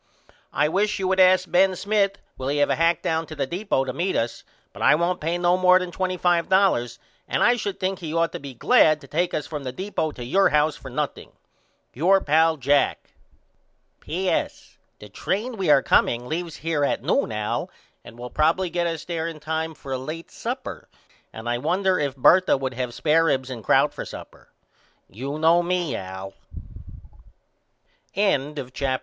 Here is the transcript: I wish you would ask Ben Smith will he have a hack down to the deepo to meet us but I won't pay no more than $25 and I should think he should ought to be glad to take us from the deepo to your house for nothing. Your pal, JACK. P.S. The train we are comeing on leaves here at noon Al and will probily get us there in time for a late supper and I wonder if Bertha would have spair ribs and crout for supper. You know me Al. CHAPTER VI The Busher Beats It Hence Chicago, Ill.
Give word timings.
I 0.51 0.67
wish 0.67 0.97
you 0.97 1.07
would 1.09 1.19
ask 1.19 1.47
Ben 1.47 1.75
Smith 1.75 2.17
will 2.35 2.47
he 2.47 2.57
have 2.57 2.71
a 2.71 2.75
hack 2.75 3.03
down 3.03 3.27
to 3.27 3.35
the 3.35 3.45
deepo 3.45 3.85
to 3.85 3.93
meet 3.93 4.15
us 4.15 4.43
but 4.73 4.81
I 4.81 4.95
won't 4.95 5.21
pay 5.21 5.37
no 5.37 5.57
more 5.57 5.77
than 5.77 5.91
$25 5.91 6.97
and 7.27 7.43
I 7.43 7.55
should 7.55 7.79
think 7.79 7.99
he 7.99 8.09
should 8.09 8.17
ought 8.17 8.31
to 8.31 8.39
be 8.39 8.55
glad 8.55 8.99
to 9.01 9.07
take 9.07 9.35
us 9.35 9.45
from 9.45 9.63
the 9.63 9.71
deepo 9.71 10.11
to 10.15 10.25
your 10.25 10.49
house 10.49 10.75
for 10.75 10.89
nothing. 10.89 11.29
Your 11.93 12.19
pal, 12.19 12.57
JACK. 12.57 13.11
P.S. 13.99 14.79
The 14.97 15.07
train 15.07 15.55
we 15.57 15.69
are 15.69 15.83
comeing 15.83 16.21
on 16.23 16.29
leaves 16.29 16.55
here 16.55 16.83
at 16.83 17.03
noon 17.03 17.31
Al 17.31 17.69
and 18.03 18.17
will 18.17 18.31
probily 18.31 18.71
get 18.71 18.87
us 18.87 19.05
there 19.05 19.27
in 19.27 19.39
time 19.39 19.75
for 19.75 19.91
a 19.91 19.99
late 19.99 20.31
supper 20.31 20.89
and 21.31 21.47
I 21.47 21.59
wonder 21.59 21.99
if 21.99 22.17
Bertha 22.17 22.57
would 22.57 22.73
have 22.73 22.89
spair 22.89 23.25
ribs 23.25 23.51
and 23.51 23.63
crout 23.63 23.93
for 23.93 24.03
supper. 24.05 24.47
You 25.11 25.37
know 25.37 25.61
me 25.61 25.95
Al. 25.95 26.33
CHAPTER 26.33 26.41
VI 26.71 27.13
The 27.13 28.15
Busher 28.15 28.15
Beats 28.15 28.15
It 28.15 28.19
Hence 28.19 28.55
Chicago, 28.75 28.87
Ill. 28.87 28.97